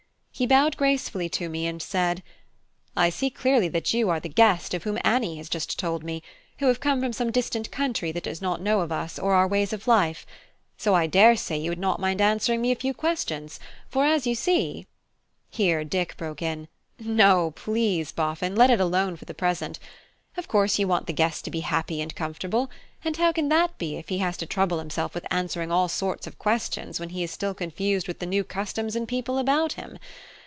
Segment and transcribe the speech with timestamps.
[0.33, 2.23] He bowed gracefully to me and said
[2.97, 6.23] "I see clearly that you are the guest, of whom Annie has just told me,
[6.57, 9.47] who have come from some distant country that does not know of us, or our
[9.47, 10.25] ways of life.
[10.79, 14.87] So I daresay you would not mind answering me a few questions; for you see"
[15.51, 18.55] Here Dick broke in: "No, please, Boffin!
[18.55, 19.77] let it alone for the present.
[20.37, 22.71] Of course you want the guest to be happy and comfortable;
[23.03, 26.25] and how can that be if he has to trouble himself with answering all sorts
[26.25, 29.99] of questions while he is still confused with the new customs and people about him?